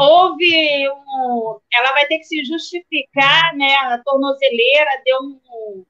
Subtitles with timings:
[0.00, 1.60] houve um.
[1.72, 3.74] Ela vai ter que se justificar, né?
[3.76, 5.84] A tornozeleira deu um,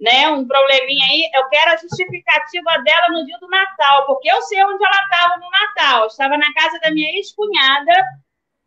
[0.00, 1.30] né, um probleminha aí.
[1.34, 5.36] Eu quero a justificativa dela no dia do Natal, porque eu sei onde ela estava
[5.36, 6.06] no Natal.
[6.06, 7.92] Estava na casa da minha ex-cunhada,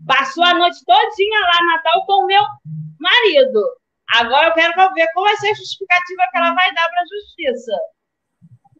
[0.05, 2.43] passou a noite todinha lá no Natal com o meu
[2.99, 3.61] marido.
[4.13, 7.05] Agora eu quero ver qual vai ser a justificativa que ela vai dar para a
[7.05, 7.71] justiça.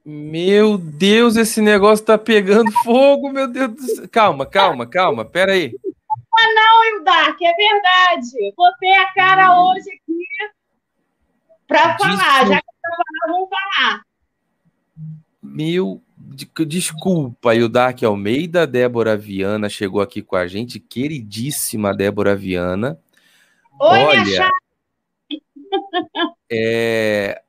[0.06, 4.08] Meu Deus, esse negócio tá pegando fogo, meu Deus do céu.
[4.10, 5.76] Calma, calma, calma, pera aí.
[6.38, 8.54] Ah, não, Hildark, é verdade.
[8.56, 10.26] Botei a cara hoje aqui
[11.68, 14.04] para falar, já que eu vamos falar.
[15.42, 16.04] Meu,
[16.68, 23.00] desculpa, Hildark Almeida, Débora Viana chegou aqui com a gente, queridíssima Débora Viana.
[23.80, 24.50] Oi, Olha,
[26.52, 27.42] é,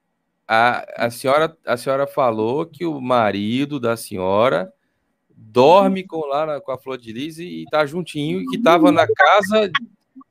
[0.46, 4.72] a, a, senhora, a senhora falou que o marido da senhora
[5.28, 8.92] dorme com, lá na, com a Flor de Lis e está juntinho e que estava
[8.92, 9.70] na casa.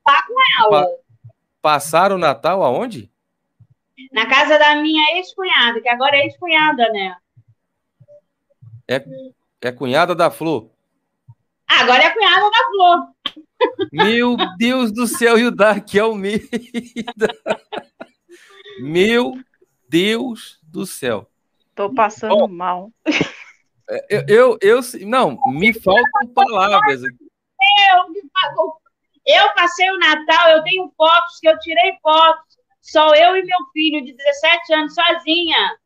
[0.03, 0.85] Tá com ela.
[0.85, 0.91] Pa,
[1.61, 3.11] passaram o Natal aonde?
[4.11, 7.17] Na casa da minha ex-cunhada, que agora é ex-cunhada, né?
[8.87, 9.03] É,
[9.61, 10.69] é cunhada da Flor.
[11.67, 13.15] Agora é cunhada da Flor.
[13.91, 16.47] Meu Deus do céu, e o Dark Almeida.
[18.79, 19.33] Meu
[19.87, 21.29] Deus do céu.
[21.73, 22.91] Tô passando oh, mal.
[23.87, 27.01] É, eu, eu, eu, não, me faltam palavras.
[27.03, 27.11] Eu,
[29.27, 33.57] eu passei o Natal, eu tenho fotos que eu tirei fotos, só eu e meu
[33.73, 35.77] filho de 17 anos sozinha.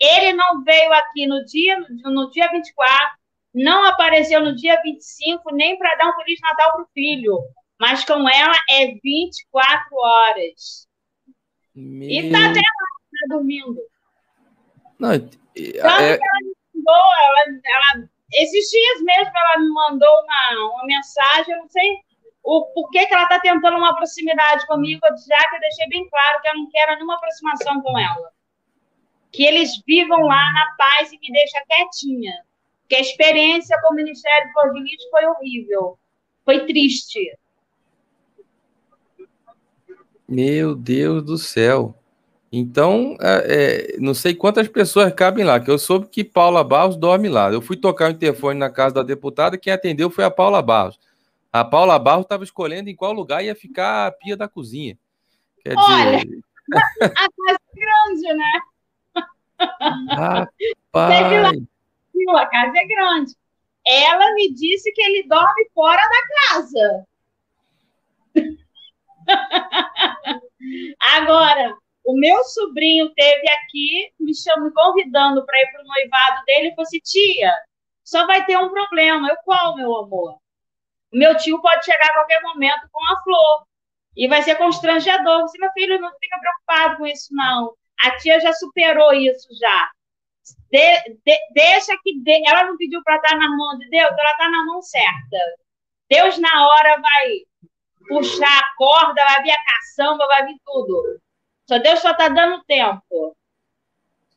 [0.00, 3.18] Ele não veio aqui no dia, no dia 24,
[3.54, 7.38] não apareceu no dia 25, nem para dar um Feliz Natal pro filho.
[7.80, 10.86] Mas com ela é 24 horas.
[11.74, 12.08] Meu...
[12.08, 12.86] E tá até lá
[13.18, 13.80] tá dormindo.
[14.98, 15.20] Não, é...
[15.78, 21.60] ela me mandou, ela, ela, esses dias mesmo ela me mandou uma, uma mensagem, eu
[21.60, 21.98] não sei
[22.46, 26.40] o porquê que ela está tentando uma proximidade comigo, já que eu deixei bem claro
[26.40, 28.30] que eu não quero nenhuma aproximação com ela.
[29.32, 32.32] Que eles vivam lá na paz e me deixem quietinha.
[32.82, 35.98] Porque a experiência com o Ministério do Lixo foi horrível.
[36.44, 37.36] Foi triste.
[40.28, 41.96] Meu Deus do céu.
[42.50, 46.96] Então, é, é, não sei quantas pessoas cabem lá, que eu soube que Paula Barros
[46.96, 47.52] dorme lá.
[47.52, 50.98] Eu fui tocar o interfone na casa da deputada, quem atendeu foi a Paula Barros.
[51.52, 54.96] A Paula Barros estava escolhendo em qual lugar ia ficar a pia da cozinha.
[55.62, 56.40] Quer Olha, dizer...
[57.02, 58.60] a casa é grande, né?
[60.10, 60.48] Rapaz.
[62.38, 63.34] A casa é grande.
[63.86, 67.06] Ela me disse que ele dorme fora da casa.
[71.00, 71.76] Agora,
[72.06, 76.70] o meu sobrinho teve aqui, me chamou, convidando para ir para o noivado dele, e
[76.70, 77.52] falou assim: tia,
[78.04, 79.28] só vai ter um problema.
[79.28, 80.38] Eu, qual, meu amor?
[81.12, 83.66] Meu tio pode chegar a qualquer momento com a flor.
[84.16, 85.42] E vai ser constrangedor.
[85.42, 87.74] Você, meu filho, não fica preocupado com isso, não.
[88.00, 89.90] A tia já superou isso já.
[90.70, 94.30] De, de, deixa que de, ela não pediu para estar na mão de Deus, ela
[94.30, 95.38] está na mão certa.
[96.08, 97.32] Deus na hora vai
[98.08, 101.20] puxar a corda, vai vir a caçamba, vai vir tudo.
[101.66, 103.36] Só Deus só está dando tempo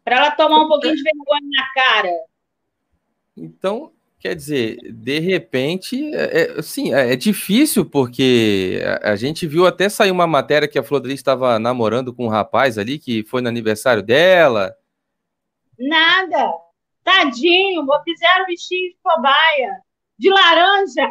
[0.03, 2.12] para ela tomar um pouquinho de vergonha na cara.
[3.38, 9.45] Então, quer dizer, de repente, é, é, sim, é, é difícil porque a, a, gente
[9.45, 13.23] viu até sair uma matéria que a Flodri estava namorando com um rapaz ali que
[13.23, 14.75] foi no aniversário dela.
[15.78, 16.51] Nada.
[17.03, 19.81] Tadinho, fizeram bichinho de cobaia,
[20.18, 21.07] de laranja.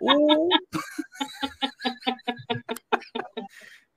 [0.00, 0.48] Uh.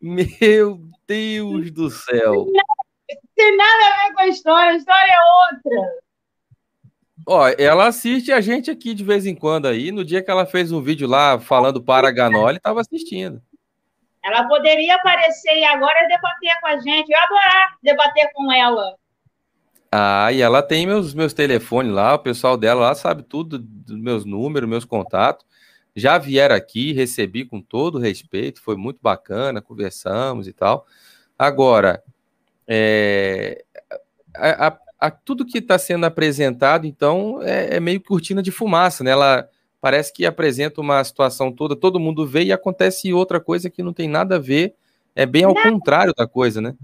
[0.01, 0.81] Meu
[1.11, 2.47] Deus do céu.
[3.35, 5.91] Tem nada a ver com a história, a história é outra.
[7.27, 9.91] Ó, ela assiste a gente aqui de vez em quando aí.
[9.91, 13.41] No dia que ela fez um vídeo lá falando para a Ganoli, estava assistindo.
[14.23, 17.11] Ela poderia aparecer e agora debater com a gente.
[17.11, 18.95] Eu adorar debater com ela.
[19.91, 23.99] Ah, e ela tem meus, meus telefones lá, o pessoal dela lá sabe tudo dos
[23.99, 25.45] meus números, meus contatos
[25.95, 30.85] já vieram aqui, recebi com todo respeito, foi muito bacana, conversamos e tal.
[31.37, 32.03] Agora,
[32.67, 33.63] é,
[34.35, 39.03] a, a, a, tudo que está sendo apresentado, então, é, é, meio cortina de fumaça,
[39.03, 39.11] né?
[39.11, 39.49] Ela
[39.81, 43.93] parece que apresenta uma situação toda, todo mundo vê e acontece outra coisa que não
[43.93, 44.75] tem nada a ver,
[45.15, 45.63] é bem ao não.
[45.63, 46.75] contrário da coisa, né?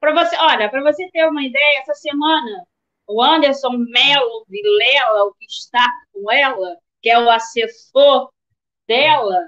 [0.00, 2.64] Para você, olha, para você ter uma ideia, essa semana
[3.08, 8.30] o Anderson Melo Vilela, o que está com ela, que é o assessor
[8.86, 9.38] dela,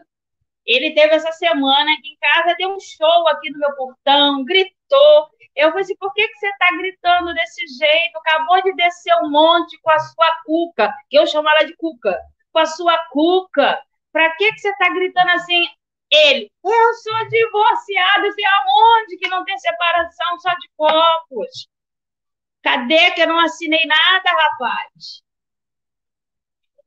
[0.67, 5.29] ele teve essa semana aqui em casa, deu um show aqui no meu portão, gritou.
[5.57, 8.17] Eu falei assim, por que, que você está gritando desse jeito?
[8.19, 12.17] Acabou de descer um monte com a sua cuca, que eu chamo ela de cuca.
[12.53, 13.83] com a sua cuca.
[14.13, 15.67] Pra que, que você tá gritando assim?
[16.11, 21.69] Ele, eu sou divorciado, e aonde que não tem separação só de corpos?
[22.63, 25.23] Cadê que eu não assinei nada, rapaz?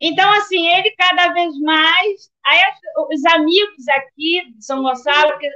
[0.05, 2.29] Então, assim, ele cada vez mais.
[2.45, 2.59] Aí,
[3.09, 5.50] os amigos aqui de São Gonçalo, que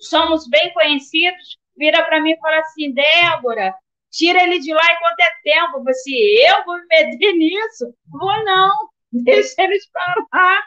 [0.00, 3.72] somos bem conhecidos, vira para mim e fala assim: Débora,
[4.10, 5.72] tira ele de lá enquanto é tempo.
[5.74, 7.94] Falei assim: eu vou me meter nisso?
[8.10, 8.72] Vou não,
[9.22, 10.62] deixa eles lá.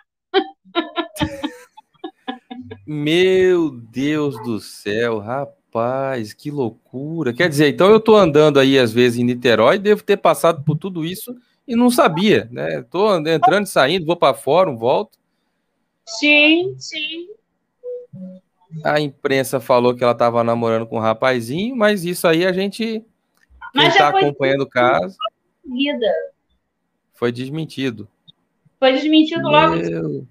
[2.88, 7.34] Meu Deus do céu, rapaz, que loucura.
[7.34, 10.78] Quer dizer, então eu tô andando aí às vezes em Niterói, devo ter passado por
[10.78, 11.36] tudo isso
[11.68, 12.84] e não sabia, né?
[12.90, 15.18] Tô entrando e saindo, vou para fórum, volto.
[16.06, 17.28] Sim, sim.
[18.84, 23.04] A imprensa falou que ela estava namorando com um rapazinho, mas isso aí a gente
[23.74, 25.18] mas está acompanhando o caso.
[27.14, 28.08] Foi desmentido.
[28.80, 29.76] Foi desmentido logo.
[29.76, 30.28] Meu...